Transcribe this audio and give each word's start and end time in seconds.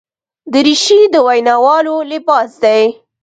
دریشي 0.53 0.99
د 1.13 1.15
ویناوالو 1.27 1.95
لباس 2.11 2.51
دی. 2.63 2.81